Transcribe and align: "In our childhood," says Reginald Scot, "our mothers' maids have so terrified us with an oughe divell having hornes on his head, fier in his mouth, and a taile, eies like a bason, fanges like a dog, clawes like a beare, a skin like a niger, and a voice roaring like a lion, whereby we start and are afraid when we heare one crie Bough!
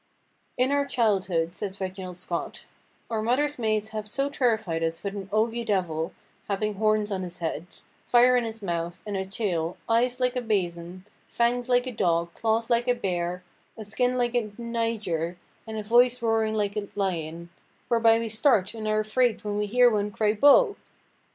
"In 0.57 0.71
our 0.71 0.87
childhood," 0.87 1.53
says 1.53 1.79
Reginald 1.79 2.17
Scot, 2.17 2.65
"our 3.07 3.21
mothers' 3.21 3.59
maids 3.59 3.89
have 3.89 4.07
so 4.07 4.29
terrified 4.31 4.81
us 4.81 5.03
with 5.03 5.13
an 5.15 5.29
oughe 5.31 5.63
divell 5.63 6.11
having 6.47 6.77
hornes 6.77 7.11
on 7.11 7.21
his 7.21 7.37
head, 7.37 7.67
fier 8.07 8.35
in 8.35 8.43
his 8.43 8.63
mouth, 8.63 9.03
and 9.05 9.15
a 9.15 9.23
taile, 9.25 9.77
eies 9.87 10.19
like 10.19 10.35
a 10.35 10.41
bason, 10.41 11.05
fanges 11.29 11.69
like 11.69 11.85
a 11.85 11.91
dog, 11.91 12.33
clawes 12.33 12.67
like 12.67 12.87
a 12.87 12.95
beare, 12.95 13.43
a 13.77 13.85
skin 13.85 14.17
like 14.17 14.33
a 14.33 14.49
niger, 14.57 15.37
and 15.67 15.77
a 15.77 15.83
voice 15.83 16.19
roaring 16.23 16.55
like 16.55 16.75
a 16.75 16.87
lion, 16.95 17.51
whereby 17.87 18.17
we 18.17 18.27
start 18.27 18.73
and 18.73 18.87
are 18.87 19.01
afraid 19.01 19.43
when 19.43 19.55
we 19.59 19.67
heare 19.67 19.91
one 19.91 20.09
crie 20.09 20.33
Bough! 20.33 20.77